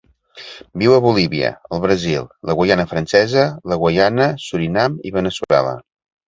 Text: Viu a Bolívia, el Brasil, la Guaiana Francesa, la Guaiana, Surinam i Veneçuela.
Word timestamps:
Viu 0.83 0.93
a 0.93 1.01
Bolívia, 1.05 1.51
el 1.77 1.83
Brasil, 1.83 2.25
la 2.51 2.55
Guaiana 2.61 2.87
Francesa, 2.95 3.45
la 3.73 3.79
Guaiana, 3.83 4.31
Surinam 4.47 4.99
i 5.11 5.15
Veneçuela. 5.21 5.77